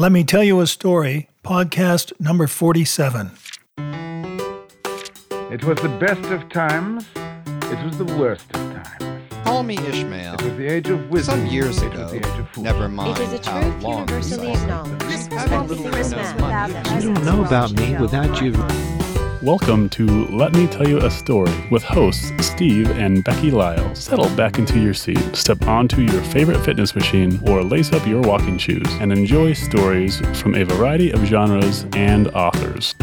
[0.00, 3.32] Let me tell you a story, podcast number 47.
[3.76, 7.04] It was the best of times,
[7.44, 9.22] it was the worst of times.
[9.44, 10.36] Call me Ishmael.
[10.36, 11.40] It was the age of wisdom.
[11.40, 14.52] Some years it ago, was the age of never mind It is a truth universally
[14.52, 15.32] acknowledged.
[15.34, 16.82] Have a little Christmas enough without money.
[16.82, 18.99] the You don't know about me without you.
[19.42, 23.94] Welcome to Let Me Tell You a Story with hosts Steve and Becky Lyle.
[23.94, 28.20] Settle back into your seat, step onto your favorite fitness machine, or lace up your
[28.20, 32.94] walking shoes and enjoy stories from a variety of genres and authors.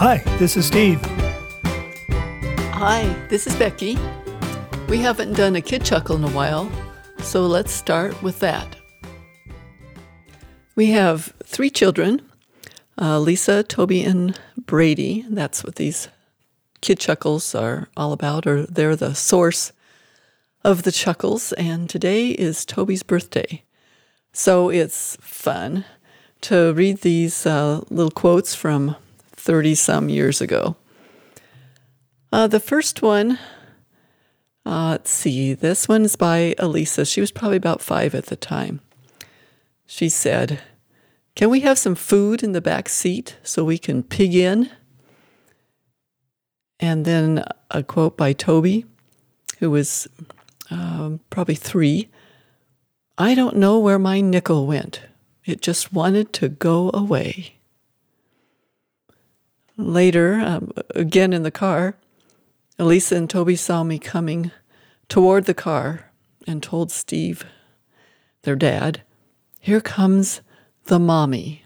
[0.00, 1.00] Hi, this is Steve.
[2.72, 3.96] Hi, this is Becky.
[4.88, 6.68] We haven't done a kid chuckle in a while,
[7.20, 8.74] so let's start with that.
[10.74, 12.20] We have three children
[13.00, 15.24] uh, Lisa, Toby, and Brady.
[15.28, 16.08] That's what these
[16.80, 19.72] kid chuckles are all about, or they're the source
[20.64, 21.52] of the chuckles.
[21.54, 23.64] And today is Toby's birthday.
[24.32, 25.84] So it's fun
[26.42, 28.96] to read these uh, little quotes from
[29.32, 30.76] 30 some years ago.
[32.32, 33.38] Uh, the first one,
[34.64, 37.04] uh, let's see, this one is by Elisa.
[37.04, 38.80] She was probably about five at the time.
[39.86, 40.60] She said,
[41.34, 44.70] Can we have some food in the back seat so we can pig in?
[46.78, 48.84] And then a quote by Toby,
[49.58, 50.08] who was
[50.70, 52.08] um, probably three
[53.18, 55.02] I don't know where my nickel went.
[55.44, 57.56] It just wanted to go away.
[59.76, 61.96] Later, um, again in the car,
[62.78, 64.50] Elisa and Toby saw me coming
[65.08, 66.10] toward the car
[66.46, 67.44] and told Steve,
[68.42, 69.02] their dad,
[69.60, 70.40] Here comes
[70.84, 71.64] the mommy.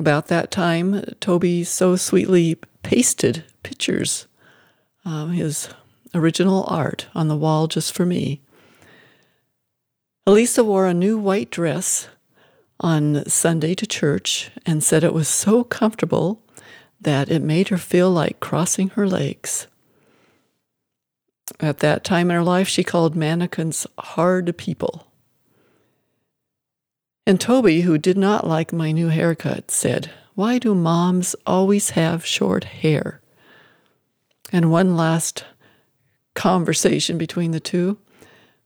[0.00, 4.26] About that time, Toby so sweetly pasted pictures,
[5.04, 5.68] um, his
[6.14, 8.40] original art, on the wall just for me.
[10.26, 12.08] Elisa wore a new white dress
[12.80, 16.42] on Sunday to church and said it was so comfortable
[17.00, 19.66] that it made her feel like crossing her legs.
[21.60, 25.06] At that time in her life, she called mannequins hard people.
[27.26, 32.26] And Toby, who did not like my new haircut, said, Why do moms always have
[32.26, 33.22] short hair?
[34.52, 35.46] And one last
[36.34, 37.96] conversation between the two,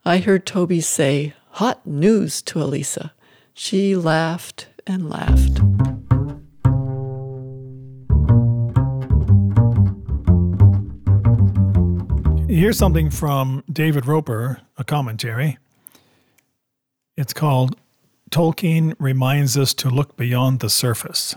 [0.05, 3.13] I heard Toby say, Hot news to Elisa.
[3.55, 5.61] She laughed and laughed.
[12.51, 15.59] Here's something from David Roper, a commentary.
[17.17, 17.77] It's called
[18.31, 21.35] Tolkien Reminds Us to Look Beyond the Surface.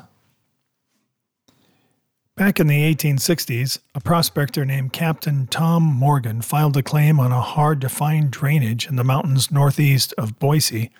[2.36, 7.42] Back in the 1860s, a prospector named Captain Tom Morgan filed a claim on a
[7.42, 10.92] hard to find drainage in the mountains northeast of Boise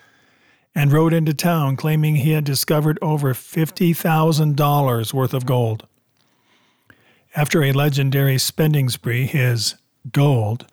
[0.74, 5.86] and rode into town claiming he had discovered over $50,000 worth of gold.
[7.34, 9.74] After a legendary spending spree, his
[10.12, 10.66] gold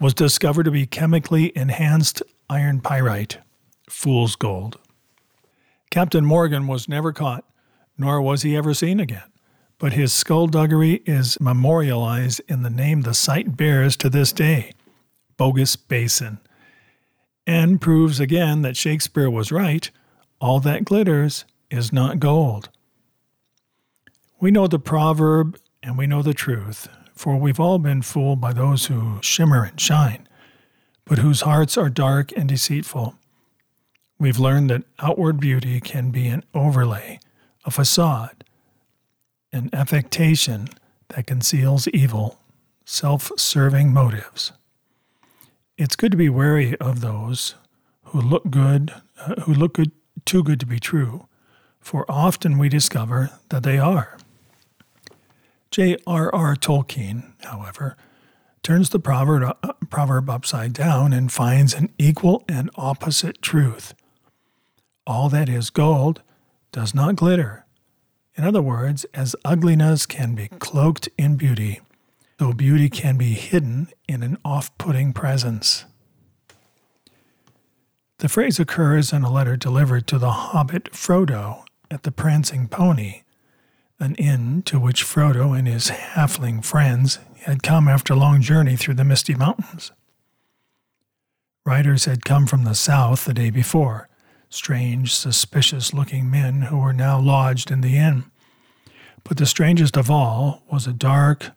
[0.00, 3.38] was discovered to be chemically enhanced iron pyrite,
[3.88, 4.78] fool's gold.
[5.90, 7.44] Captain Morgan was never caught,
[7.96, 9.30] nor was he ever seen again,
[9.78, 14.72] but his skullduggery is memorialized in the name the site bears to this day
[15.36, 16.38] Bogus Basin,
[17.46, 19.90] and proves again that Shakespeare was right
[20.40, 22.68] all that glitters is not gold.
[24.40, 28.52] We know the proverb and we know the truth, for we've all been fooled by
[28.52, 30.28] those who shimmer and shine,
[31.04, 33.14] but whose hearts are dark and deceitful.
[34.18, 37.20] We've learned that outward beauty can be an overlay,
[37.64, 38.44] a facade,
[39.52, 40.68] an affectation
[41.08, 42.40] that conceals evil,
[42.84, 44.52] self serving motives.
[45.76, 47.56] It's good to be wary of those
[48.04, 49.92] who look good, uh, who look good,
[50.24, 51.28] too good to be true,
[51.78, 54.16] for often we discover that they are.
[55.70, 56.56] J.R.R.
[56.56, 57.98] Tolkien, however,
[58.62, 63.92] turns the proverb, uh, proverb upside down and finds an equal and opposite truth.
[65.06, 66.22] All that is gold
[66.72, 67.64] does not glitter.
[68.36, 71.80] In other words, as ugliness can be cloaked in beauty,
[72.38, 75.84] so beauty can be hidden in an off putting presence.
[78.18, 83.22] The phrase occurs in a letter delivered to the hobbit Frodo at the Prancing Pony,
[84.00, 88.76] an inn to which Frodo and his halfling friends had come after a long journey
[88.76, 89.92] through the misty mountains.
[91.64, 94.08] Riders had come from the south the day before,
[94.48, 98.24] strange, suspicious looking men who were now lodged in the inn.
[99.24, 101.50] But the strangest of all was a dark,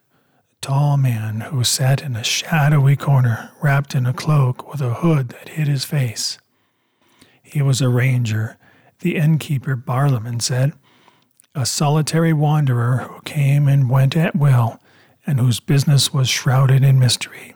[0.61, 5.29] tall man who sat in a shadowy corner, wrapped in a cloak with a hood
[5.29, 6.37] that hid his face.
[7.41, 8.57] He was a ranger.
[8.99, 10.73] The innkeeper Barliman said,
[11.55, 14.79] a solitary wanderer who came and went at will,
[15.25, 17.55] and whose business was shrouded in mystery.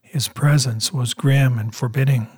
[0.00, 2.28] His presence was grim and forbidding.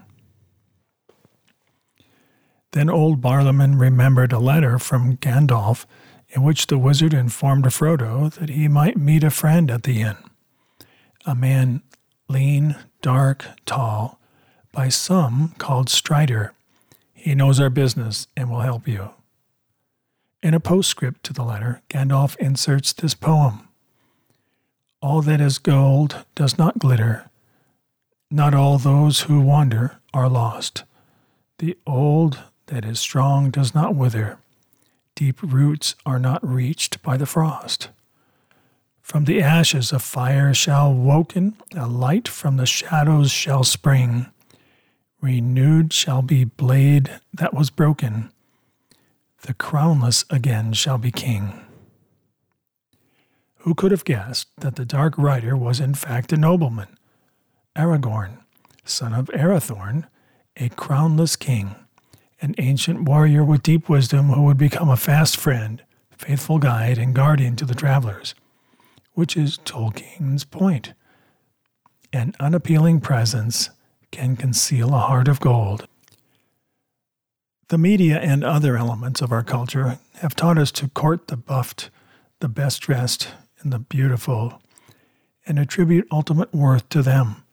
[2.73, 5.85] Then old Barliman remembered a letter from Gandalf
[6.31, 10.17] in which the wizard informed Frodo that he might meet a friend at the inn.
[11.27, 11.83] A man
[12.29, 14.19] lean, dark, tall,
[14.73, 16.55] by some called Strider.
[17.13, 19.11] He knows our business and will help you.
[20.43, 23.69] In a postscript to the letter, Gandalf inserts this poem
[25.03, 27.31] All that is gold does not glitter.
[28.31, 30.85] Not all those who wander are lost.
[31.59, 32.43] The old
[32.73, 34.39] that is strong does not wither.
[35.15, 37.91] Deep roots are not reached by the frost.
[39.03, 44.27] From the ashes a fire shall woken, a light from the shadows shall spring.
[45.21, 48.31] Renewed shall be blade that was broken.
[49.43, 51.53] The crownless again shall be king.
[53.59, 56.97] Who could have guessed that the dark rider was in fact a nobleman?
[57.77, 58.39] Aragorn,
[58.83, 60.07] son of Arathorn,
[60.57, 61.77] a crownless king
[62.43, 65.81] an ancient warrior with deep wisdom who would become a fast friend,
[66.11, 68.35] faithful guide, and guardian to the travelers,
[69.13, 70.93] which is Tolkien's point.
[72.13, 73.71] An unappealing presence
[74.11, 75.87] can conceal a heart of gold.
[77.69, 81.91] The media and other elements of our culture have taught us to court the buffed,
[82.41, 83.29] the best dressed,
[83.61, 84.61] and the beautiful,
[85.47, 87.45] and attribute ultimate worth to them.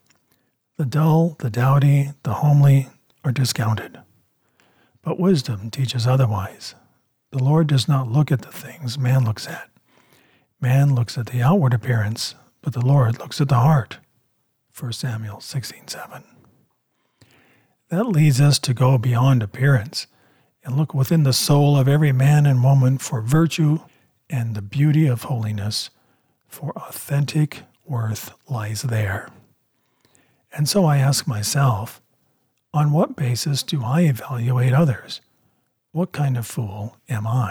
[0.77, 2.87] The dull, the dowdy, the homely
[3.23, 3.99] are discounted.
[5.01, 6.75] But wisdom teaches otherwise.
[7.31, 9.69] The Lord does not look at the things man looks at.
[10.61, 13.99] Man looks at the outward appearance, but the Lord looks at the heart.
[14.73, 16.23] 1 Samuel 16:7.
[17.89, 20.07] That leads us to go beyond appearance
[20.63, 23.79] and look within the soul of every man and woman for virtue
[24.29, 25.89] and the beauty of holiness,
[26.47, 29.29] for authentic worth lies there.
[30.51, 32.01] And so I ask myself,
[32.73, 35.21] on what basis do I evaluate others?
[35.91, 37.49] What kind of fool am I?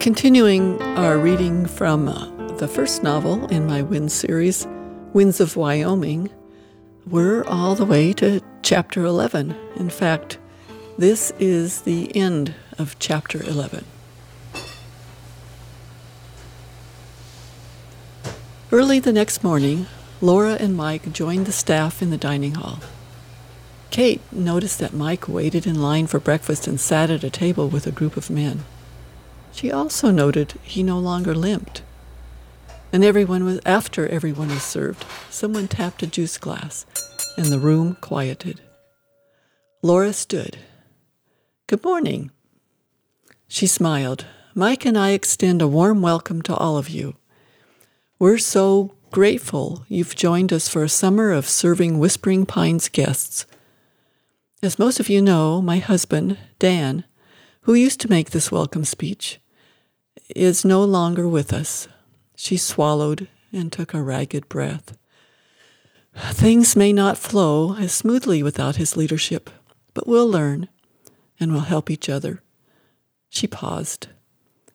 [0.00, 4.66] Continuing our reading from uh, the first novel in my Winds series,
[5.12, 6.30] Winds of Wyoming,
[7.06, 9.54] we're all the way to chapter 11.
[9.76, 10.38] In fact,
[10.96, 13.84] this is the end of chapter 11.
[18.70, 19.86] Early the next morning,
[20.20, 22.80] Laura and Mike joined the staff in the dining hall.
[23.88, 27.86] Kate noticed that Mike waited in line for breakfast and sat at a table with
[27.86, 28.64] a group of men.
[29.52, 31.80] She also noted he no longer limped.
[32.92, 36.84] And everyone was after everyone was served, someone tapped a juice glass,
[37.38, 38.60] and the room quieted.
[39.80, 40.58] Laura stood.
[41.68, 42.32] Good morning.
[43.46, 44.26] She smiled.
[44.54, 47.16] Mike and I extend a warm welcome to all of you.
[48.20, 53.46] We're so grateful you've joined us for a summer of serving Whispering Pines guests.
[54.60, 57.04] As most of you know, my husband, Dan,
[57.60, 59.38] who used to make this welcome speech,
[60.34, 61.86] is no longer with us.
[62.34, 64.98] She swallowed and took a ragged breath.
[66.16, 69.48] Things may not flow as smoothly without his leadership,
[69.94, 70.68] but we'll learn
[71.38, 72.42] and we'll help each other.
[73.30, 74.08] She paused.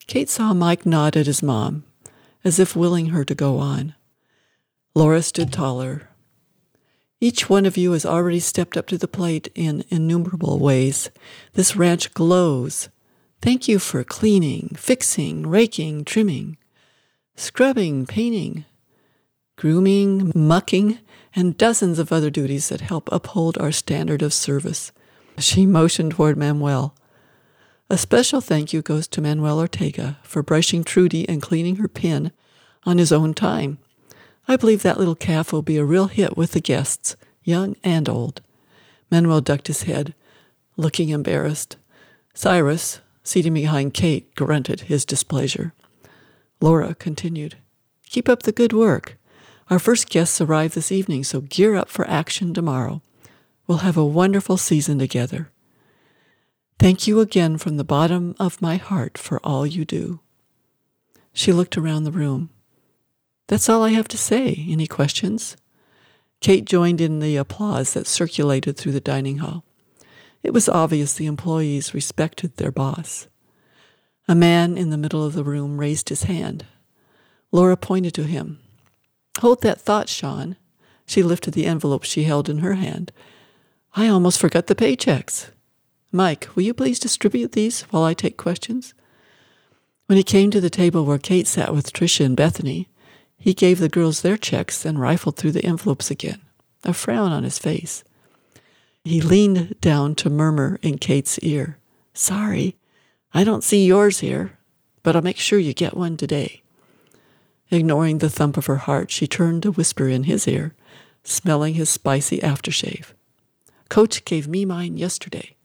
[0.07, 1.83] Kate saw Mike nod at his mom
[2.43, 3.95] as if willing her to go on.
[4.95, 6.09] Laura stood taller.
[7.19, 11.09] Each one of you has already stepped up to the plate in innumerable ways.
[11.53, 12.89] This ranch glows.
[13.41, 16.57] Thank you for cleaning, fixing, raking, trimming,
[17.35, 18.65] scrubbing, painting,
[19.55, 20.99] grooming, mucking,
[21.35, 24.91] and dozens of other duties that help uphold our standard of service.
[25.37, 26.95] She motioned toward Manuel.
[27.89, 32.31] A special thank you goes to Manuel Ortega for brushing Trudy and cleaning her pin
[32.85, 33.77] on his own time.
[34.47, 38.09] I believe that little calf will be a real hit with the guests, young and
[38.09, 38.41] old.
[39.11, 40.15] Manuel ducked his head,
[40.75, 41.77] looking embarrassed.
[42.33, 45.73] Cyrus, seated behind Kate, grunted his displeasure.
[46.61, 47.57] Laura continued,
[48.07, 49.17] Keep up the good work.
[49.69, 53.01] Our first guests arrive this evening, so gear up for action tomorrow.
[53.67, 55.49] We'll have a wonderful season together.
[56.79, 60.19] Thank you again from the bottom of my heart for all you do.
[61.31, 62.49] She looked around the room.
[63.47, 64.65] That's all I have to say.
[64.69, 65.57] Any questions?
[66.41, 69.63] Kate joined in the applause that circulated through the dining hall.
[70.43, 73.27] It was obvious the employees respected their boss.
[74.27, 76.65] A man in the middle of the room raised his hand.
[77.51, 78.59] Laura pointed to him.
[79.39, 80.57] Hold that thought, Sean.
[81.05, 83.11] She lifted the envelope she held in her hand.
[83.95, 85.49] I almost forgot the paychecks.
[86.15, 88.93] Mike, will you please distribute these while I take questions?
[90.05, 92.87] When he came to the table where Kate sat with Tricia and Bethany,
[93.39, 96.39] he gave the girls their checks and rifled through the envelopes again,
[96.83, 98.03] a frown on his face.
[99.03, 101.79] He leaned down to murmur in Kate's ear,
[102.13, 102.75] Sorry,
[103.33, 104.59] I don't see yours here,
[105.01, 106.61] but I'll make sure you get one today.
[107.71, 110.75] Ignoring the thump of her heart, she turned to whisper in his ear,
[111.23, 113.13] smelling his spicy aftershave.
[113.89, 115.55] Coach gave me mine yesterday.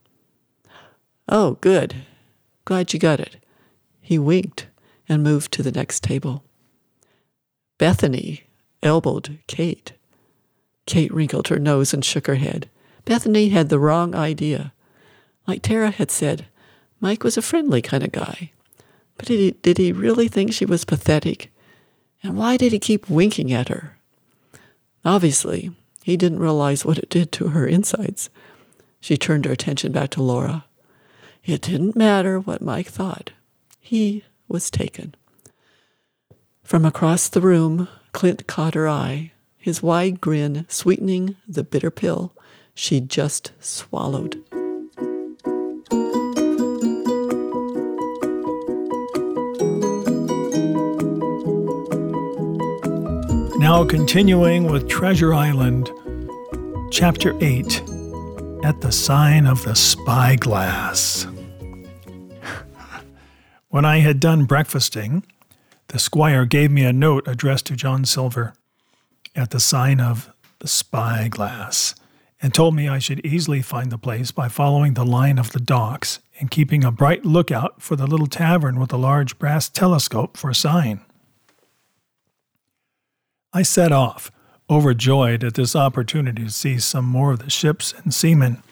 [1.28, 1.94] Oh, good.
[2.64, 3.36] Glad you got it.
[4.00, 4.66] He winked
[5.08, 6.42] and moved to the next table.
[7.78, 8.44] Bethany
[8.82, 9.92] elbowed Kate.
[10.86, 12.70] Kate wrinkled her nose and shook her head.
[13.04, 14.72] Bethany had the wrong idea.
[15.46, 16.46] Like Tara had said,
[17.00, 18.52] Mike was a friendly kind of guy.
[19.16, 21.52] But did he, did he really think she was pathetic?
[22.22, 23.96] And why did he keep winking at her?
[25.04, 25.70] Obviously,
[26.02, 28.30] he didn't realize what it did to her insides.
[29.00, 30.64] She turned her attention back to Laura.
[31.44, 33.30] It didn't matter what Mike thought.
[33.80, 35.14] He was taken.
[36.62, 42.34] From across the room, Clint caught her eye, his wide grin sweetening the bitter pill
[42.74, 44.42] she'd just swallowed.
[53.58, 55.90] Now, continuing with Treasure Island,
[56.90, 57.87] Chapter 8
[58.64, 61.26] At the Sign of the Spyglass.
[63.68, 65.24] when I had done breakfasting,
[65.88, 68.54] the squire gave me a note addressed to John Silver
[69.36, 71.94] at the sign of the Spyglass
[72.42, 75.60] and told me I should easily find the place by following the line of the
[75.60, 80.36] docks and keeping a bright lookout for the little tavern with a large brass telescope
[80.36, 81.00] for a sign.
[83.52, 84.30] I set off,
[84.70, 88.62] overjoyed at this opportunity to see some more of the ships and seamen,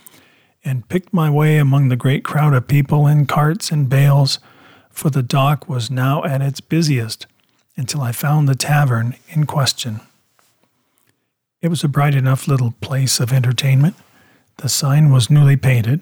[0.64, 4.38] and picked my way among the great crowd of people in carts and bales,
[4.90, 7.26] for the dock was now at its busiest,
[7.76, 10.00] until I found the tavern in question.
[11.62, 13.96] It was a bright enough little place of entertainment.
[14.58, 16.00] The sign was newly painted,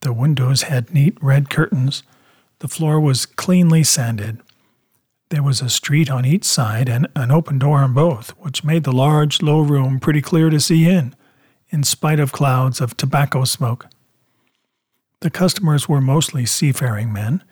[0.00, 2.02] the windows had neat red curtains,
[2.60, 4.40] the floor was cleanly sanded,
[5.30, 8.82] there was a street on each side and an open door on both, which made
[8.82, 11.14] the large, low room pretty clear to see in,
[11.70, 13.86] in spite of clouds of tobacco smoke.
[15.20, 17.44] The customers were mostly seafaring men,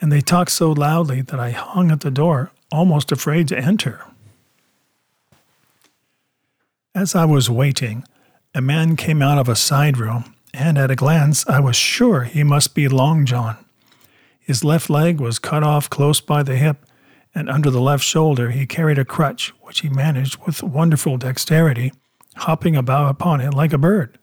[0.00, 4.00] and they talked so loudly that I hung at the door, almost afraid to enter.
[6.94, 8.04] As I was waiting,
[8.54, 12.22] a man came out of a side room, and at a glance I was sure
[12.22, 13.58] he must be Long John.
[14.40, 16.85] His left leg was cut off close by the hip,
[17.36, 21.92] and under the left shoulder he carried a crutch, which he managed with wonderful dexterity,
[22.36, 24.18] hopping about upon it like a bird.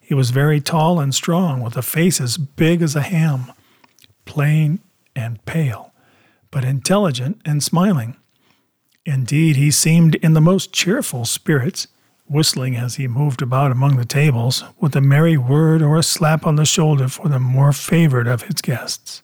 [0.00, 3.52] He was very tall and strong, with a face as big as a ham,
[4.24, 4.80] plain
[5.14, 5.92] and pale,
[6.50, 8.16] but intelligent and smiling.
[9.06, 11.86] Indeed, he seemed in the most cheerful spirits,
[12.26, 16.44] whistling as he moved about among the tables, with a merry word or a slap
[16.44, 19.22] on the shoulder for the more favored of his guests.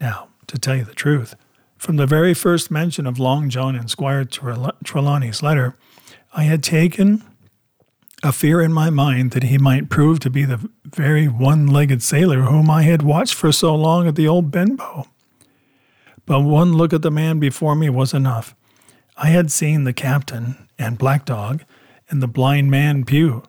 [0.00, 1.34] Now, to tell you the truth,
[1.82, 5.74] from the very first mention of Long John in Squire Trelawney's letter,
[6.32, 7.24] I had taken
[8.22, 12.00] a fear in my mind that he might prove to be the very one legged
[12.00, 15.08] sailor whom I had watched for so long at the old Benbow.
[16.24, 18.54] But one look at the man before me was enough.
[19.16, 21.64] I had seen the captain and Black Dog
[22.08, 23.42] and the blind man Pew,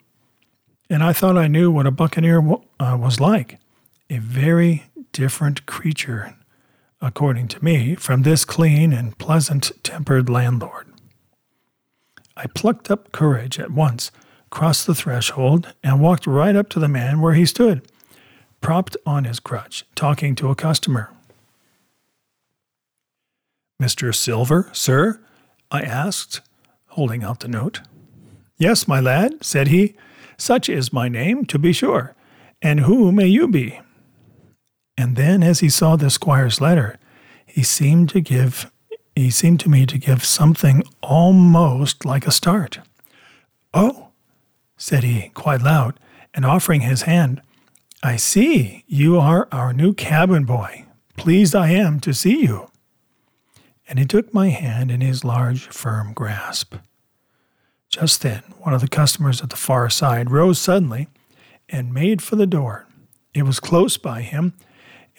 [0.89, 2.39] and I thought I knew what a buccaneer
[2.79, 3.59] uh, was like
[4.09, 6.35] a very different creature
[7.03, 10.87] according to me, from this clean and pleasant tempered landlord.
[12.37, 14.09] I plucked up courage at once,
[14.49, 17.85] crossed the threshold, and walked right up to the man where he stood,
[18.61, 21.11] propped on his crutch, talking to a customer.
[23.81, 24.15] Mr.
[24.15, 25.19] Silver, sir?
[25.69, 26.39] I asked,
[26.87, 27.81] holding out the note.
[28.57, 29.95] Yes, my lad, said he.
[30.37, 32.15] Such is my name, to be sure.
[32.61, 33.81] And who may you be?
[34.97, 36.97] And then, as he saw the squire's letter,
[37.45, 38.71] he seemed to give
[39.15, 42.79] he seemed to me to give something almost like a start.
[43.73, 44.09] Oh,
[44.75, 45.99] said he, quite loud,
[46.33, 47.41] and offering his hand,
[48.01, 50.85] I see you are our new cabin boy.
[51.15, 52.71] Pleased I am to see you.
[53.87, 56.75] And he took my hand in his large, firm grasp.
[57.89, 61.07] Just then, one of the customers at the far side rose suddenly
[61.69, 62.87] and made for the door.
[63.35, 64.53] It was close by him,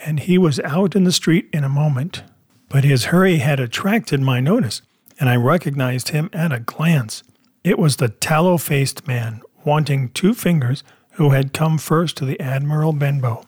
[0.04, 2.22] and he was out in the street in a moment.
[2.68, 4.82] But his hurry had attracted my notice,
[5.18, 7.22] and I recognized him at a glance.
[7.64, 12.38] It was the tallow faced man, wanting two fingers, who had come first to the
[12.38, 13.44] Admiral Benbow.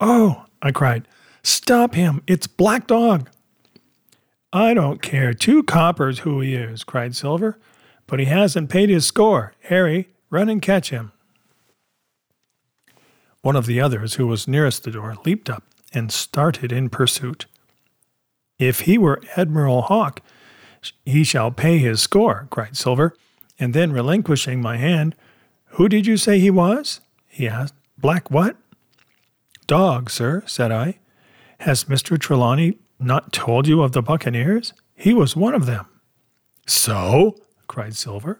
[0.00, 1.06] Oh, I cried,
[1.42, 2.22] stop him!
[2.26, 3.28] It's Black Dog!
[4.52, 7.58] I don't care two coppers who he is, cried Silver,
[8.06, 9.52] but he hasn't paid his score.
[9.64, 11.12] Harry, run and catch him.
[13.42, 17.46] One of the others, who was nearest the door, leaped up and started in pursuit.
[18.58, 20.20] If he were Admiral Hawke,
[21.04, 23.14] he shall pay his score, cried Silver,
[23.58, 25.14] and then relinquishing my hand,
[25.72, 27.00] Who did you say he was?
[27.26, 27.74] he asked.
[27.96, 28.56] Black what?
[29.66, 30.98] Dog, sir, said I.
[31.60, 32.18] Has Mr.
[32.18, 34.72] Trelawney not told you of the Buccaneers?
[34.94, 35.86] He was one of them.
[36.66, 37.36] So?
[37.66, 38.38] cried Silver.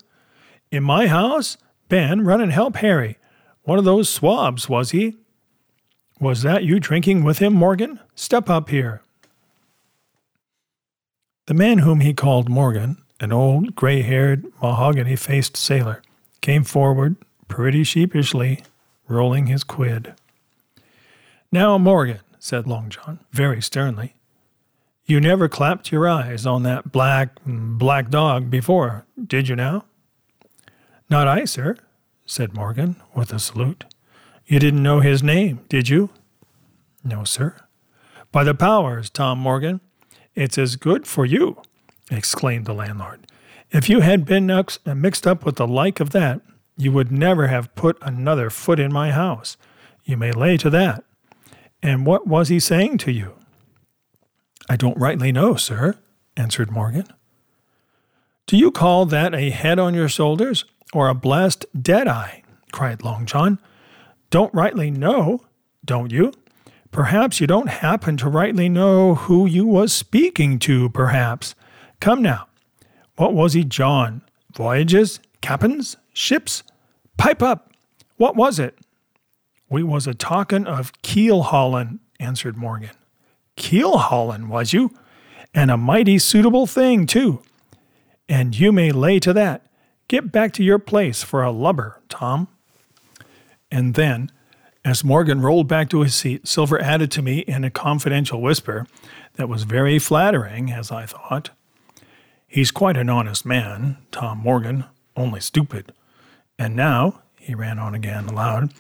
[0.71, 1.57] In my house?
[1.89, 3.19] Ben, run and help Harry.
[3.63, 5.17] One of those swabs, was he?
[6.21, 8.01] Was that you drinking with him, Morgan?
[8.15, 9.03] Step up here.
[11.47, 16.03] The man whom he called Morgan, an old gray haired, mahogany faced sailor,
[16.41, 18.63] came forward pretty sheepishly,
[19.07, 20.15] rolling his quid.
[21.51, 24.15] Now, Morgan, said Long John, very sternly,
[25.07, 29.85] you never clapped your eyes on that black, black dog before, did you now?
[31.09, 31.77] Not I, sir,
[32.27, 33.85] said Morgan, with a salute.
[34.49, 36.09] You didn't know his name, did you?
[37.05, 37.55] No, sir.
[38.33, 39.83] By the powers, Tom Morgan,
[40.35, 41.61] it's as good for you,
[42.11, 43.27] exclaimed the landlord.
[43.71, 44.47] If you had been
[44.87, 46.41] mixed up with the like of that,
[46.79, 49.59] you would never have put another foot in my house.
[50.05, 51.05] You may lay to that.
[51.83, 53.35] And what was he saying to you?
[54.67, 55.99] I don't rightly know, sir,
[56.39, 57.07] answered Morgan.
[58.47, 60.65] Do you call that a head on your shoulders
[60.95, 62.45] or a blessed dead eye?
[62.73, 63.59] cried Long John.
[64.31, 65.41] Don't rightly know,
[65.85, 66.33] don't you?
[66.91, 71.55] Perhaps you don't happen to rightly know who you was speaking to, perhaps.
[72.01, 72.47] Come now.
[73.17, 74.23] What was he, John?
[74.55, 75.21] Voyages?
[75.41, 75.97] Captains?
[76.13, 76.63] Ships?
[77.17, 77.73] Pipe up!
[78.17, 78.79] What was it?
[79.69, 82.91] We was a talkin' of keel haulin', answered Morgan
[83.59, 84.95] keel haulin', was you?
[85.53, 87.43] And a mighty suitable thing, too.
[88.29, 89.67] And you may lay to that.
[90.07, 92.49] Get back to your place for a lubber, Tom.
[93.71, 94.33] And then,
[94.85, 98.87] as Morgan rolled back to his seat, Silver added to me in a confidential whisper
[99.35, 101.51] that was very flattering, as I thought.
[102.47, 104.85] He's quite an honest man, Tom Morgan,
[105.17, 105.93] only stupid.
[106.59, 108.73] And now, he ran on again aloud,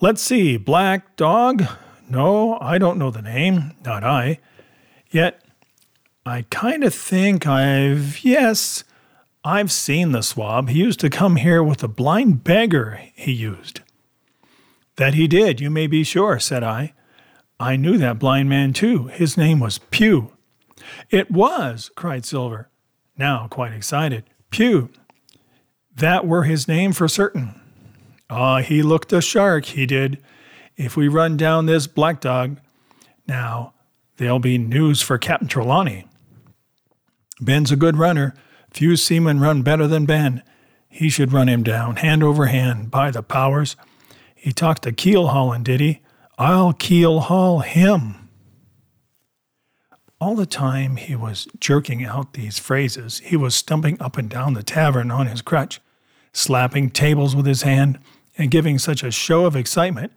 [0.00, 1.64] let's see, Black Dog,
[2.08, 4.38] no, I don't know the name, not I.
[5.10, 5.42] Yet,
[6.24, 8.84] I kind of think I've, yes,
[9.44, 10.68] I've seen the swab.
[10.68, 13.80] He used to come here with a blind beggar he used.
[14.96, 16.94] That he did, you may be sure, said I.
[17.58, 19.06] I knew that blind man too.
[19.08, 20.32] His name was Pew.
[21.10, 22.68] It was, cried Silver,
[23.16, 24.24] now quite excited.
[24.50, 24.90] Pew.
[25.94, 27.60] That were his name for certain.
[28.28, 30.18] Ah, he looked a shark, he did
[30.76, 32.58] if we run down this black dog,
[33.26, 33.72] now
[34.18, 36.06] there'll be news for Captain Trelawney.
[37.40, 38.34] Ben's a good runner.
[38.70, 40.42] Few seamen run better than Ben.
[40.88, 43.76] He should run him down, hand over hand, by the powers.
[44.46, 46.02] He talked to keel hauling, did he?
[46.38, 48.28] I'll keel haul him.
[50.20, 54.54] All the time he was jerking out these phrases, he was stumping up and down
[54.54, 55.80] the tavern on his crutch,
[56.32, 57.98] slapping tables with his hand,
[58.38, 60.12] and giving such a show of excitement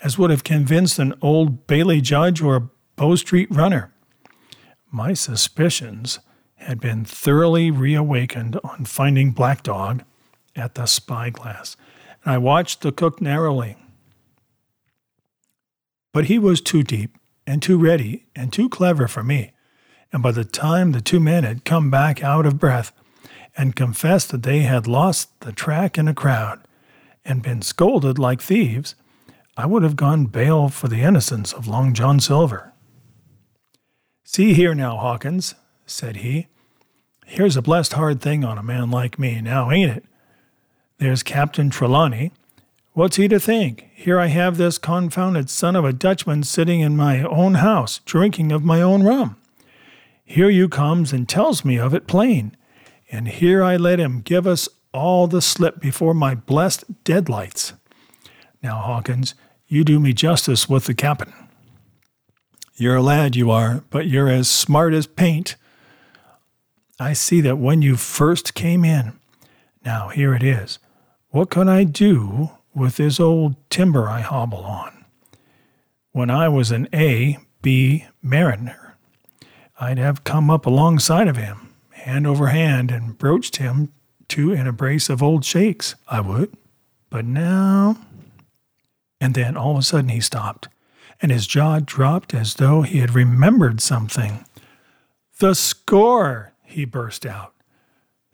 [0.00, 3.92] as would have convinced an old Bailey judge or a Bow Street runner.
[4.92, 6.20] My suspicions
[6.54, 10.04] had been thoroughly reawakened on finding Black Dog
[10.54, 11.76] at the spyglass,
[12.24, 13.76] and I watched the cook narrowly.
[16.12, 19.52] But he was too deep and too ready and too clever for me,
[20.12, 22.92] and by the time the two men had come back out of breath
[23.56, 26.60] and confessed that they had lost the track in a crowd
[27.24, 28.94] and been scolded like thieves,
[29.56, 32.72] I would have gone bail for the innocence of Long John Silver.
[34.24, 35.54] See here now, Hawkins,
[35.84, 36.46] said he.
[37.26, 40.04] Here's a blessed hard thing on a man like me, now ain't it?
[41.02, 42.30] There's Captain Trelawney.
[42.92, 43.88] What's he to think?
[43.92, 48.52] Here I have this confounded son of a Dutchman sitting in my own house, drinking
[48.52, 49.34] of my own rum.
[50.24, 52.56] Here you comes and tells me of it plain,
[53.10, 57.72] and here I let him give us all the slip before my blessed deadlights.
[58.62, 59.34] Now, Hawkins,
[59.66, 61.32] you do me justice with the captain.
[62.76, 65.56] You're a lad, you are, but you're as smart as paint.
[67.00, 69.18] I see that when you first came in.
[69.84, 70.78] Now, here it is.
[71.32, 75.06] What can I do with this old timber I hobble on?
[76.10, 78.98] When I was an A, B Mariner.
[79.80, 83.94] I'd have come up alongside of him, hand over hand, and broached him
[84.28, 86.52] to an embrace of old shakes, I would.
[87.08, 87.96] But now.
[89.18, 90.68] And then all of a sudden he stopped,
[91.22, 94.44] and his jaw dropped as though he had remembered something.
[95.38, 97.54] The score, he burst out.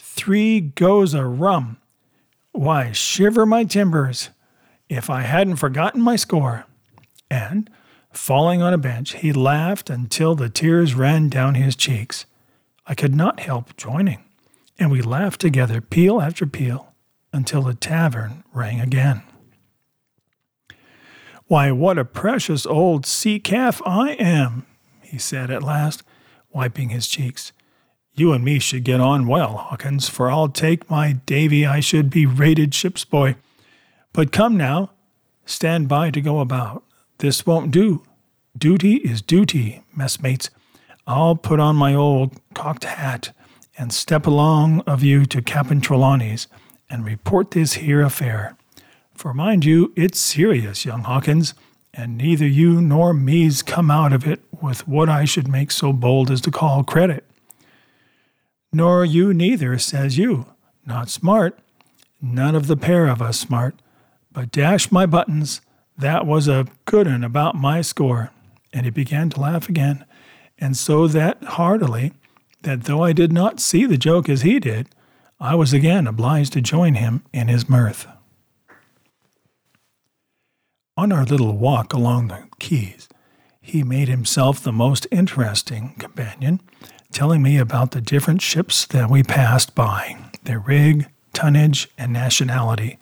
[0.01, 1.77] Three goes a rum.
[2.59, 4.31] Why, shiver my timbers
[4.89, 6.65] if I hadn't forgotten my score.
[7.31, 7.71] And,
[8.13, 12.27] falling on a bench, he laughed until the tears ran down his cheeks.
[12.85, 14.25] I could not help joining,
[14.77, 16.95] and we laughed together, peal after peal,
[17.33, 19.23] until the tavern rang again.
[21.47, 24.67] Why, what a precious old sea calf I am,
[25.01, 26.03] he said at last,
[26.51, 27.53] wiping his cheeks.
[28.19, 32.11] You and me should get on well, Hawkins, for I'll take my Davy I should
[32.11, 33.37] be rated ship's boy.
[34.13, 34.91] But come now,
[35.47, 36.83] stand by to go about.
[37.19, 38.03] This won't do.
[38.57, 40.51] Duty is duty, messmates.
[41.07, 43.31] I'll put on my old cocked hat
[43.79, 46.49] and step along of you to Captain Trelawney's
[46.91, 48.57] and report this here affair.
[49.15, 51.55] For mind you, it's serious, young Hawkins,
[51.95, 55.93] and neither you nor me's come out of it with what I should make so
[55.93, 57.25] bold as to call credit.
[58.73, 60.47] Nor you neither, says you.
[60.87, 61.59] Not smart.
[62.21, 63.77] None of the pair of us smart.
[64.33, 65.61] But dash my buttons,
[65.97, 68.31] that was a good un about my score.
[68.73, 70.05] And he began to laugh again,
[70.59, 72.13] and so that heartily
[72.63, 74.89] that though I did not see the joke as he did,
[75.41, 78.07] I was again obliged to join him in his mirth.
[80.97, 83.09] On our little walk along the quays,
[83.61, 86.61] he made himself the most interesting companion,
[87.13, 92.99] telling me about the different ships that we passed by, their rig, tonnage, and nationality,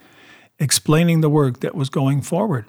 [0.59, 2.67] explaining the work that was going forward,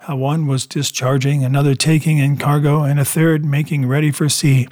[0.00, 4.66] how one was discharging, another taking in cargo, and a third making ready for sea,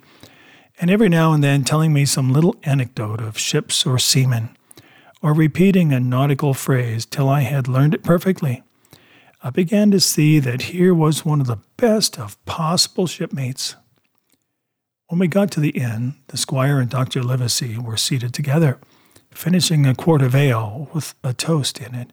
[0.80, 4.56] and every now and then telling me some little anecdote of ships or seamen,
[5.22, 8.62] or repeating a nautical phrase till I had learned it perfectly.
[9.42, 13.76] I began to see that here was one of the best of possible shipmates.
[15.10, 17.20] When we got to the inn, the squire and Dr.
[17.24, 18.78] Livesey were seated together,
[19.32, 22.12] finishing a quart of ale with a toast in it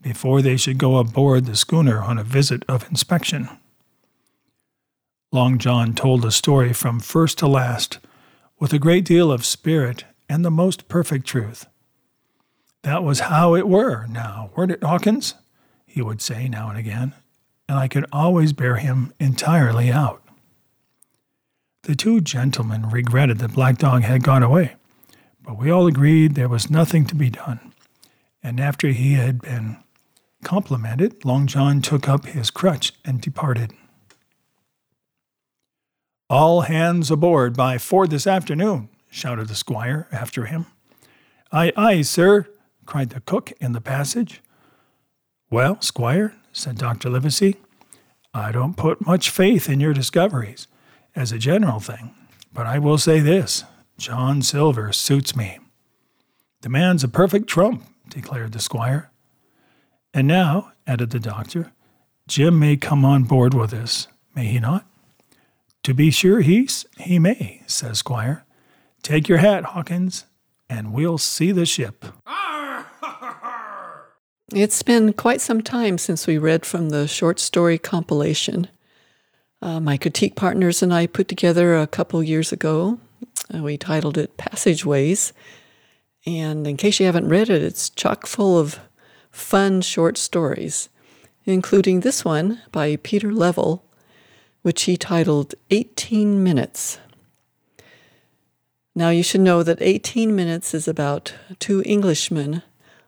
[0.00, 3.50] before they should go aboard the schooner on a visit of inspection.
[5.30, 7.98] Long John told the story from first to last
[8.58, 11.66] with a great deal of spirit and the most perfect truth.
[12.84, 15.34] That was how it were, now, weren't it, Hawkins?
[15.86, 17.12] he would say now and again,
[17.68, 20.22] and I could always bear him entirely out.
[21.82, 24.76] The two gentlemen regretted that Black Dog had gone away,
[25.42, 27.72] but we all agreed there was nothing to be done.
[28.42, 29.78] And after he had been
[30.42, 33.72] Complimented, Long John took up his crutch and departed.
[36.30, 40.66] All hands aboard by four this afternoon, shouted the squire after him.
[41.52, 42.46] Aye, aye, sir,
[42.86, 44.40] cried the cook in the passage.
[45.50, 47.10] Well, squire, said Dr.
[47.10, 47.56] Livesey,
[48.32, 50.68] I don't put much faith in your discoveries,
[51.14, 52.14] as a general thing,
[52.52, 53.64] but I will say this
[53.98, 55.58] John Silver suits me.
[56.62, 59.10] The man's a perfect trump, declared the squire.
[60.12, 61.72] And now, added the doctor,
[62.26, 64.86] Jim may come on board with us, may he not?
[65.84, 68.44] To be sure he's, he may, says Squire.
[69.02, 70.26] Take your hat, Hawkins,
[70.68, 72.04] and we'll see the ship.
[74.52, 78.68] It's been quite some time since we read from the short story compilation.
[79.62, 82.98] Uh, my critique partners and I put together a couple years ago.
[83.54, 85.34] Uh, we titled it Passageways.
[86.24, 88.78] And in case you haven't read it, it's chock full of
[89.30, 90.88] fun short stories,
[91.44, 93.84] including this one by Peter Level,
[94.62, 96.98] which he titled 18 Minutes.
[98.94, 102.62] Now, you should know that 18 minutes is about two Englishmen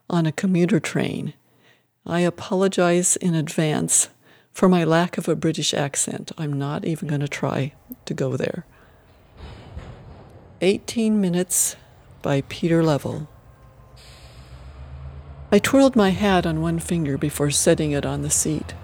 [0.08, 1.34] on a commuter train.
[2.06, 4.08] I apologize in advance
[4.52, 6.30] for my lack of a British accent.
[6.38, 7.72] I'm not even going to try
[8.04, 8.64] to go there.
[10.60, 11.76] 18 Minutes
[12.20, 13.28] by Peter Level.
[15.50, 18.74] I twirled my hat on one finger before setting it on the seat.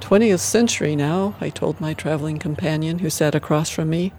[0.00, 4.12] 20th century now, I told my traveling companion who sat across from me.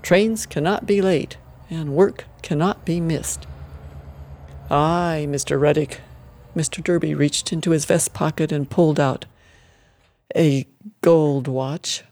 [0.00, 1.36] Trains cannot be late,
[1.68, 3.46] and work cannot be missed.
[4.70, 5.60] Aye, Mr.
[5.60, 5.98] Ruddick.
[6.56, 6.82] Mr.
[6.82, 9.26] Derby reached into his vest pocket and pulled out
[10.36, 10.66] a
[11.00, 12.04] gold watch.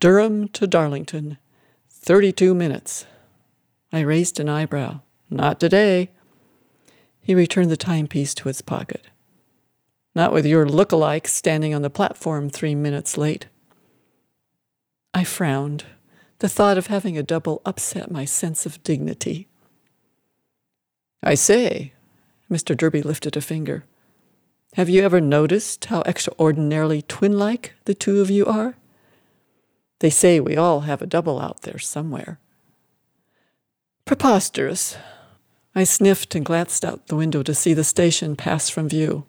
[0.00, 1.38] Durham to Darlington,
[1.90, 3.06] 32 minutes.
[3.92, 5.00] I raised an eyebrow.
[5.30, 6.10] Not today.
[7.20, 9.06] He returned the timepiece to its pocket.
[10.14, 13.46] Not with your look-alike standing on the platform three minutes late.
[15.12, 15.84] I frowned.
[16.40, 19.48] The thought of having a double upset my sense of dignity.
[21.22, 21.94] I say,
[22.50, 22.76] Mr.
[22.76, 23.84] Derby lifted a finger.
[24.74, 28.74] Have you ever noticed how extraordinarily twin like the two of you are?
[30.00, 32.40] They say we all have a double out there somewhere.
[34.04, 34.96] Preposterous.
[35.76, 39.26] I sniffed and glanced out the window to see the station pass from view.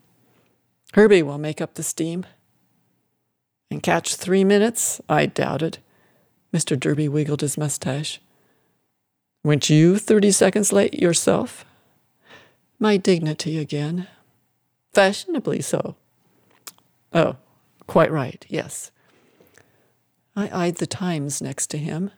[0.93, 2.25] Herbie will make up the steam.
[3.69, 4.99] And catch three minutes?
[5.07, 5.77] I doubted.
[6.51, 6.79] Mr.
[6.79, 8.19] Derby wiggled his mustache.
[9.43, 11.65] Weren't you 30 seconds late yourself?
[12.79, 14.07] My dignity again.
[14.95, 15.97] Fashionably so.
[17.11, 17.35] Oh,
[17.85, 18.91] quite right, yes.
[20.37, 22.11] I eyed the Times next to him,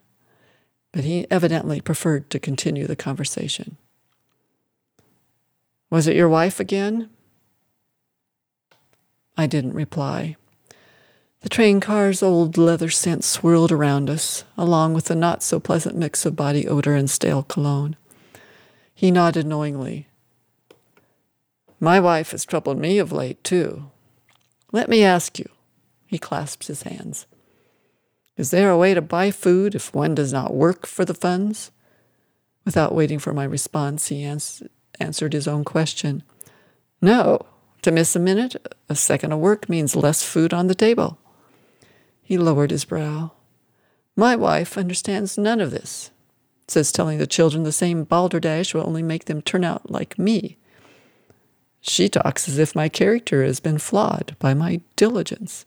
[0.92, 3.78] but he evidently preferred to continue the conversation.
[5.90, 7.10] Was it your wife again?
[9.36, 10.36] I didn't reply.
[11.42, 15.96] The train car's old leather scent swirled around us, along with the not so pleasant
[15.96, 17.96] mix of body odor and stale cologne.
[18.94, 20.10] He nodded knowingly.
[21.80, 23.92] My wife has troubled me of late, too.
[24.72, 25.50] Let me ask you.
[26.06, 27.26] He clasped his hands.
[28.36, 31.72] Is there a way to buy food if one does not work for the funds?
[32.66, 34.64] Without waiting for my response, he ans-
[35.00, 36.24] answered his own question.
[37.02, 37.46] No.
[37.84, 38.56] To miss a minute,
[38.90, 41.18] a second of work means less food on the table.
[42.22, 43.32] He lowered his brow.
[44.16, 46.12] My wife understands none of this.
[46.68, 50.58] Says telling the children the same balderdash will only make them turn out like me.
[51.82, 55.66] She talks as if my character has been flawed by my diligence.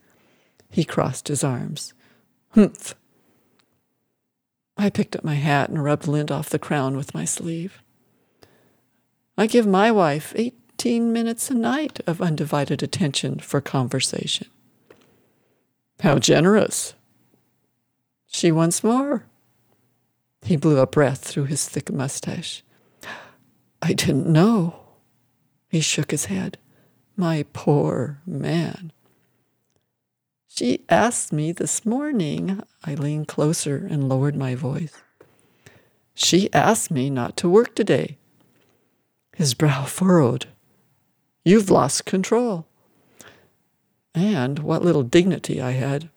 [0.71, 1.95] He crossed his arms.
[2.51, 2.95] Humph.
[4.77, 7.83] I picked up my hat and rubbed lint off the crown with my sleeve.
[9.37, 14.49] I give my wife eighteen minutes a night of undivided attention for conversation.
[16.01, 16.95] How generous.
[18.27, 19.25] She wants more.
[20.43, 22.63] He blew a breath through his thick mustache.
[23.83, 24.80] I didn't know.
[25.71, 26.59] He shook his head.
[27.17, 28.93] My poor man.
[30.49, 32.61] She asked me this morning.
[32.85, 34.93] I leaned closer and lowered my voice.
[36.13, 38.19] She asked me not to work today.
[39.37, 40.47] His brow furrowed.
[41.45, 42.67] You've lost control.
[44.13, 46.11] And what little dignity I had.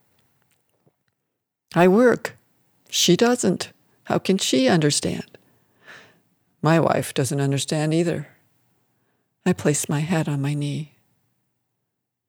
[1.76, 2.38] I work.
[2.89, 3.72] She doesn't.
[4.06, 5.38] How can she understand?
[6.62, 8.30] My wife doesn't understand either.
[9.45, 10.93] I placed my head on my knee.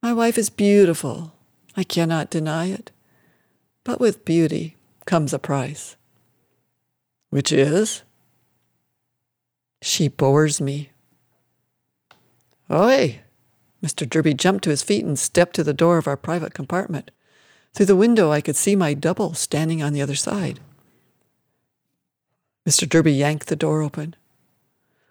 [0.02, 1.32] My wife is beautiful.
[1.76, 2.90] I cannot deny it.
[3.84, 5.96] But with beauty comes a price.
[7.30, 8.02] Which is?
[9.82, 10.90] She bores me.
[12.70, 13.20] Oi!
[13.82, 14.08] Mr.
[14.08, 17.10] Derby jumped to his feet and stepped to the door of our private compartment.
[17.74, 20.60] Through the window, I could see my double standing on the other side.
[22.66, 22.88] Mr.
[22.88, 24.16] Derby yanked the door open.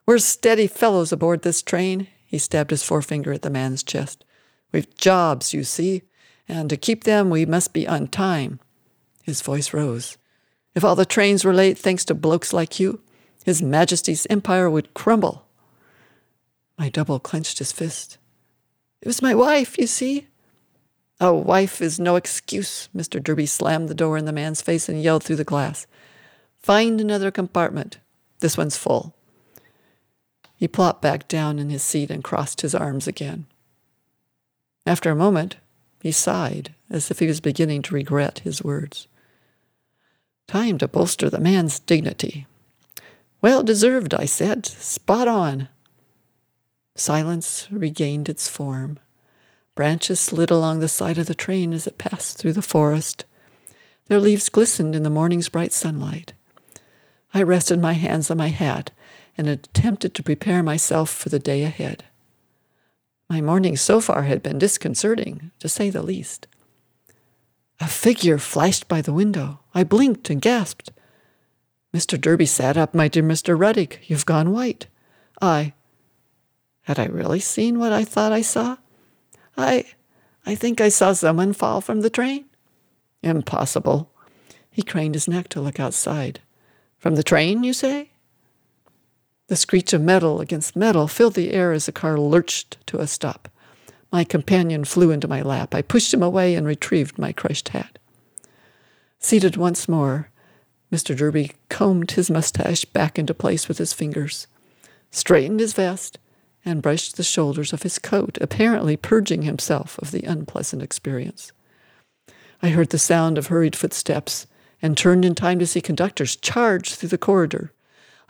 [0.05, 2.07] We're steady fellows aboard this train.
[2.25, 4.25] He stabbed his forefinger at the man's chest.
[4.71, 6.01] We've jobs, you see,
[6.47, 8.59] and to keep them we must be on time.
[9.21, 10.17] His voice rose.
[10.75, 13.01] If all the trains were late thanks to blokes like you,
[13.45, 15.45] His Majesty's empire would crumble.
[16.77, 18.17] My double clenched his fist.
[19.01, 20.27] It was my wife, you see.
[21.19, 22.89] A wife is no excuse.
[22.95, 23.21] Mr.
[23.23, 25.85] Derby slammed the door in the man's face and yelled through the glass.
[26.59, 27.99] Find another compartment.
[28.39, 29.15] This one's full.
[30.63, 33.47] He plopped back down in his seat and crossed his arms again.
[34.86, 35.58] After a moment,
[36.02, 39.10] he sighed as if he was beginning to regret his words.
[40.47, 42.47] Time to bolster the man's dignity.
[43.41, 44.65] Well deserved, I said.
[44.65, 45.67] Spot on.
[46.95, 48.99] Silence regained its form.
[49.76, 53.26] Branches slid along the side of the train as it passed through the forest.
[54.08, 56.32] Their leaves glistened in the morning's bright sunlight.
[57.34, 58.91] I rested my hands on my hat
[59.37, 62.03] and attempted to prepare myself for the day ahead.
[63.29, 66.47] My morning so far had been disconcerting, to say the least.
[67.79, 69.59] A figure flashed by the window.
[69.73, 70.91] I blinked and gasped.
[71.93, 72.19] Mr.
[72.19, 72.93] Derby sat up.
[72.93, 73.57] My dear Mr.
[73.57, 74.87] Ruddick, you've gone white.
[75.41, 75.73] I.
[76.83, 78.77] Had I really seen what I thought I saw?
[79.57, 79.85] I.
[80.45, 82.45] I think I saw someone fall from the train.
[83.21, 84.11] Impossible.
[84.69, 86.39] He craned his neck to look outside.
[86.97, 88.12] From the train, you say?
[89.47, 93.08] The screech of metal against metal filled the air as the car lurched to a
[93.08, 93.49] stop.
[94.12, 95.73] My companion flew into my lap.
[95.75, 97.97] I pushed him away and retrieved my crushed hat.
[99.19, 100.29] Seated once more,
[100.91, 101.17] Mr.
[101.17, 104.47] Derby combed his mustache back into place with his fingers,
[105.10, 106.19] straightened his vest,
[106.63, 111.51] and brushed the shoulders of his coat, apparently purging himself of the unpleasant experience.
[112.62, 114.47] I heard the sound of hurried footsteps
[114.82, 117.73] and turned in time to see conductors charge through the corridor.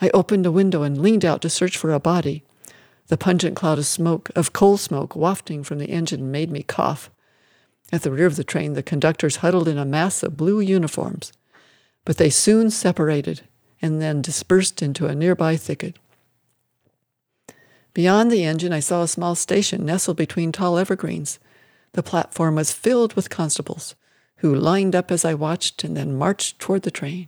[0.02, 2.44] I opened a window and leaned out to search for a body.
[3.08, 7.10] The pungent cloud of smoke, of coal smoke, wafting from the engine made me cough.
[7.92, 11.32] At the rear of the train, the conductors huddled in a mass of blue uniforms,
[12.06, 13.42] but they soon separated
[13.82, 15.98] and then dispersed into a nearby thicket.
[17.94, 21.38] Beyond the engine, I saw a small station nestled between tall evergreens.
[21.92, 23.94] The platform was filled with constables,
[24.38, 27.28] who lined up as I watched and then marched toward the train.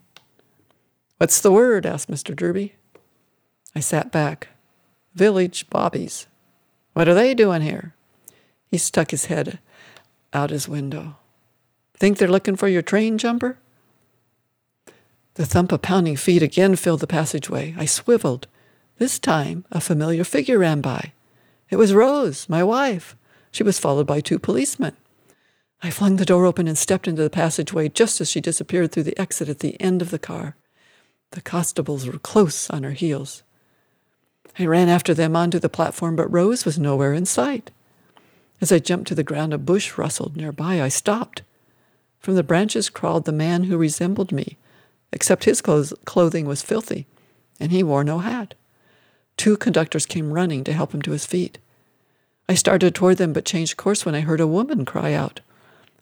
[1.17, 1.85] What's the word?
[1.85, 2.35] asked Mr.
[2.35, 2.75] Derby.
[3.73, 4.49] I sat back.
[5.13, 6.27] Village bobbies.
[6.93, 7.93] What are they doing here?
[8.69, 9.59] He stuck his head
[10.33, 11.15] out his window.
[11.95, 13.57] Think they're looking for your train, Jumper?
[15.35, 17.75] The thump of pounding feet again filled the passageway.
[17.77, 18.47] I swiveled
[18.97, 21.13] this time, a familiar figure ran by.
[21.69, 23.15] It was Rose, my wife.
[23.51, 24.95] She was followed by two policemen.
[25.81, 29.03] I flung the door open and stepped into the passageway just as she disappeared through
[29.03, 30.55] the exit at the end of the car.
[31.35, 33.43] The constables were close on her heels.
[34.57, 37.71] I ran after them onto the platform, but Rose was nowhere in sight.
[38.61, 40.81] As I jumped to the ground, a bush rustled nearby.
[40.81, 41.41] I stopped.
[42.19, 44.57] From the branches crawled the man who resembled me,
[45.11, 47.05] except his clothes, clothing was filthy,
[47.59, 48.53] and he wore no hat.
[49.35, 51.57] Two conductors came running to help him to his feet.
[52.47, 55.41] I started toward them but changed course when I heard a woman cry out.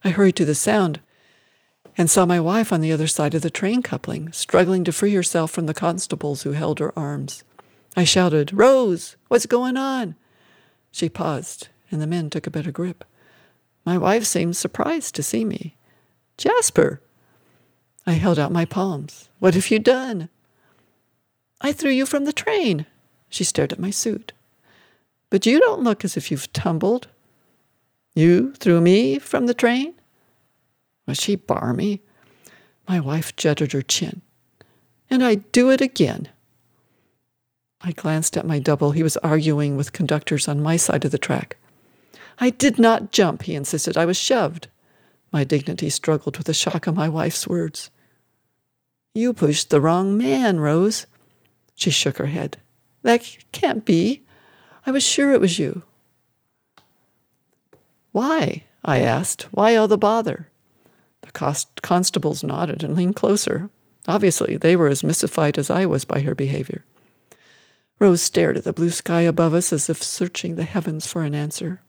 [0.03, 0.99] I hurried to the sound
[1.97, 5.13] and saw my wife on the other side of the train coupling, struggling to free
[5.13, 7.43] herself from the constables who held her arms.
[7.95, 10.15] I shouted, Rose, what's going on?
[10.91, 13.03] She paused, and the men took a better grip.
[13.85, 15.75] My wife seemed surprised to see me.
[16.37, 17.01] Jasper!
[18.05, 19.29] I held out my palms.
[19.39, 20.29] What have you done?
[21.61, 22.85] I threw you from the train.
[23.29, 24.33] She stared at my suit.
[25.29, 27.07] But you don't look as if you've tumbled.
[28.13, 29.95] You threw me from the train?
[31.05, 32.01] Was she barmy?
[32.87, 34.21] My wife jutted her chin.
[35.09, 36.29] And I'd do it again.
[37.81, 38.91] I glanced at my double.
[38.91, 41.57] He was arguing with conductors on my side of the track.
[42.39, 43.97] I did not jump, he insisted.
[43.97, 44.67] I was shoved.
[45.31, 47.89] My dignity struggled with the shock of my wife's words.
[49.13, 51.05] You pushed the wrong man, Rose.
[51.75, 52.57] She shook her head.
[53.01, 54.23] That can't be.
[54.85, 55.83] I was sure it was you.
[58.11, 58.63] Why?
[58.83, 59.43] I asked.
[59.51, 60.49] Why all the bother?
[61.23, 63.69] The cost- constables nodded and leaned closer.
[64.07, 66.85] Obviously, they were as mystified as I was by her behavior.
[67.99, 71.33] Rose stared at the blue sky above us as if searching the heavens for an
[71.33, 71.81] answer.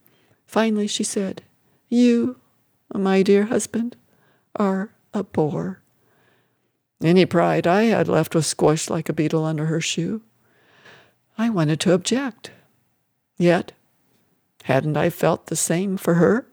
[0.46, 1.42] Finally, she said,
[1.88, 2.36] You,
[2.94, 3.96] my dear husband,
[4.54, 5.82] are a bore.
[7.02, 10.22] Any pride I had left was squashed like a beetle under her shoe.
[11.36, 12.52] I wanted to object.
[13.36, 13.72] Yet,
[14.64, 16.46] hadn't I felt the same for her?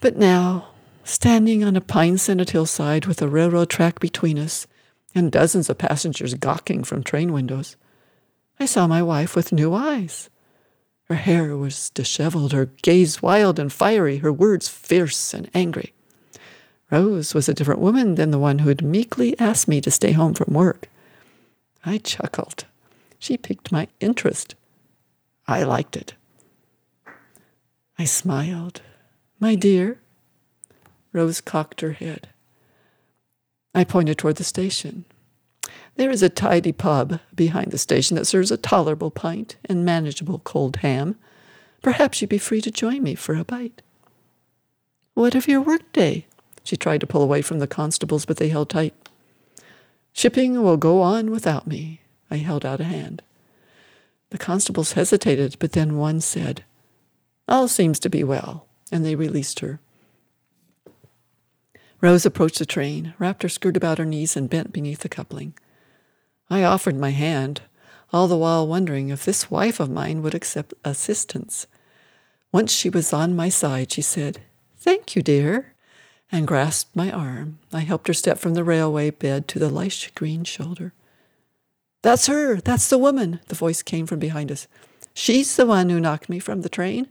[0.00, 0.69] But now,
[1.10, 4.68] standing on a pine scented hillside with a railroad track between us
[5.12, 7.76] and dozens of passengers gawking from train windows,
[8.60, 10.30] I saw my wife with new eyes.
[11.04, 15.92] Her hair was disheveled, her gaze wild and fiery, her words fierce and angry.
[16.92, 20.12] Rose was a different woman than the one who had meekly asked me to stay
[20.12, 20.88] home from work.
[21.84, 22.66] I chuckled.
[23.18, 24.54] She piqued my interest.
[25.48, 26.14] I liked it.
[27.98, 28.82] I smiled.
[29.40, 29.98] My dear.
[31.12, 32.28] Rose cocked her head.
[33.74, 35.04] I pointed toward the station.
[35.96, 40.40] There is a tidy pub behind the station that serves a tolerable pint and manageable
[40.40, 41.16] cold ham.
[41.82, 43.82] Perhaps you'd be free to join me for a bite.
[45.14, 46.26] What of your workday?
[46.64, 48.94] She tried to pull away from the constables, but they held tight.
[50.12, 52.00] Shipping will go on without me.
[52.30, 53.22] I held out a hand.
[54.30, 56.64] The constables hesitated, but then one said,
[57.48, 59.80] All seems to be well, and they released her.
[62.00, 65.54] Rose approached the train, wrapped her skirt about her knees, and bent beneath the coupling.
[66.48, 67.62] I offered my hand,
[68.12, 71.66] all the while wondering if this wife of mine would accept assistance.
[72.52, 74.40] Once she was on my side, she said,
[74.78, 75.74] Thank you, dear,
[76.32, 77.58] and grasped my arm.
[77.72, 80.92] I helped her step from the railway bed to the light green shoulder.
[82.02, 82.56] That's her.
[82.56, 83.40] That's the woman.
[83.48, 84.66] The voice came from behind us.
[85.12, 87.08] She's the one who knocked me from the train.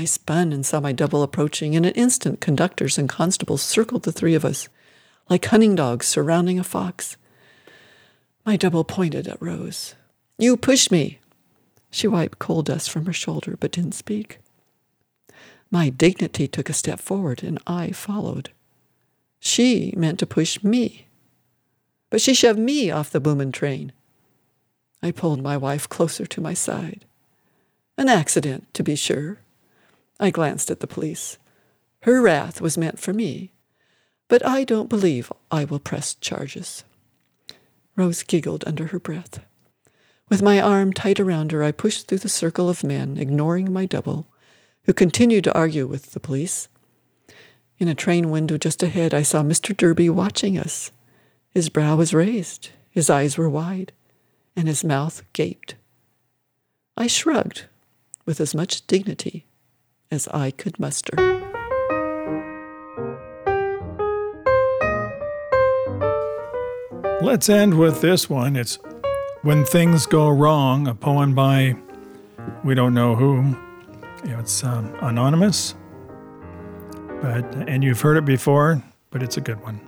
[0.00, 1.74] I spun and saw my double approaching.
[1.74, 4.66] In an instant, conductors and constables circled the three of us,
[5.28, 7.18] like hunting dogs surrounding a fox.
[8.46, 9.94] My double pointed at Rose.
[10.38, 11.18] You pushed me.
[11.90, 14.38] She wiped coal dust from her shoulder, but didn't speak.
[15.70, 18.52] My dignity took a step forward, and I followed.
[19.38, 21.08] She meant to push me
[22.10, 23.92] but she shoved me off the boomin' train.
[25.02, 27.04] I pulled my wife closer to my side.
[27.96, 29.38] An accident, to be sure.
[30.20, 31.38] I glanced at the police.
[32.02, 33.52] Her wrath was meant for me,
[34.28, 36.84] but I don't believe I will press charges.
[37.96, 39.40] Rose giggled under her breath.
[40.28, 43.86] With my arm tight around her, I pushed through the circle of men, ignoring my
[43.86, 44.28] double,
[44.84, 46.68] who continued to argue with the police.
[47.78, 49.74] In a train window just ahead, I saw Mr.
[49.76, 50.92] Derby watching us.
[51.48, 53.92] His brow was raised, his eyes were wide,
[54.54, 55.76] and his mouth gaped.
[56.96, 57.64] I shrugged
[58.26, 59.46] with as much dignity
[60.10, 61.14] as I could muster.
[67.22, 68.56] Let's end with this one.
[68.56, 68.78] It's
[69.42, 71.76] When Things Go Wrong, a poem by
[72.64, 73.56] we don't know who.
[74.24, 75.74] It's um, anonymous,
[77.22, 79.80] but and you've heard it before, but it's a good one.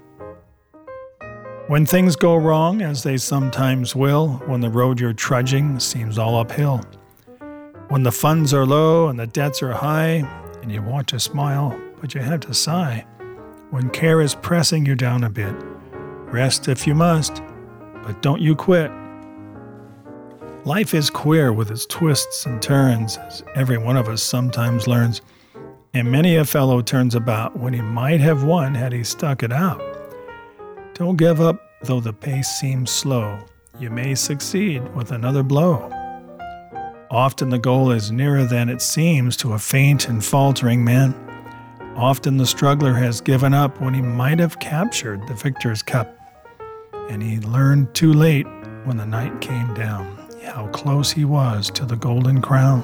[1.69, 6.37] When things go wrong, as they sometimes will, when the road you're trudging seems all
[6.37, 6.83] uphill,
[7.93, 10.27] when the funds are low and the debts are high,
[10.63, 13.05] and you want to smile, but you have to sigh,
[13.69, 15.55] when care is pressing you down a bit,
[16.33, 17.43] rest if you must,
[18.03, 18.91] but don't you quit.
[20.65, 25.21] Life is queer with its twists and turns, as every one of us sometimes learns,
[25.93, 29.53] and many a fellow turns about when he might have won had he stuck it
[29.53, 29.83] out.
[30.95, 33.39] Don't give up, though the pace seems slow.
[33.79, 35.91] You may succeed with another blow.
[37.13, 41.15] Often the goal is nearer than it seems to a faint and faltering man.
[41.95, 46.17] Often the struggler has given up when he might have captured the victor's cup.
[47.11, 48.47] And he learned too late
[48.85, 52.83] when the night came down how close he was to the golden crown.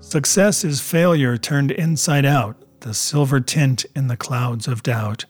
[0.00, 5.24] Success is failure turned inside out, the silver tint in the clouds of doubt.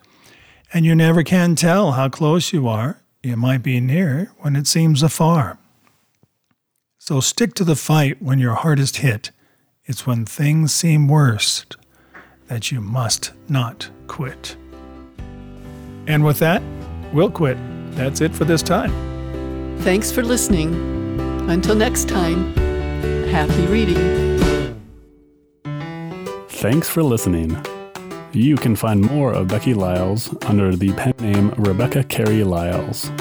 [0.72, 3.02] And you never can tell how close you are.
[3.22, 5.58] You might be near when it seems afar.
[7.08, 9.30] So stick to the fight when you're hardest hit.
[9.84, 11.76] It's when things seem worst
[12.48, 14.56] that you must not quit.
[16.08, 16.64] And with that,
[17.12, 17.58] we'll quit.
[17.92, 18.90] That's it for this time.
[19.82, 20.74] Thanks for listening.
[21.48, 22.52] Until next time,
[23.28, 24.74] happy reading.
[26.48, 27.56] Thanks for listening.
[28.32, 33.12] You can find more of Becky Lyles under the pen name Rebecca Carey Lyles.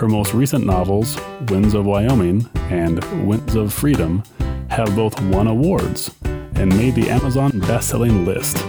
[0.00, 1.18] Her most recent novels,
[1.50, 4.22] Winds of Wyoming and Winds of Freedom,
[4.70, 8.64] have both won awards and made the Amazon best-selling list.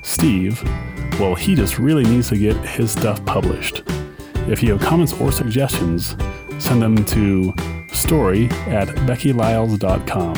[0.00, 0.62] Steve,
[1.20, 3.82] well, he just really needs to get his stuff published.
[4.48, 6.16] If you have comments or suggestions,
[6.58, 7.52] send them to
[7.92, 10.34] story at beckylyles.com.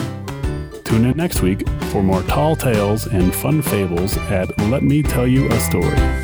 [0.82, 5.28] Tune in next week for more tall tales and fun fables at Let Me Tell
[5.28, 6.23] You a Story.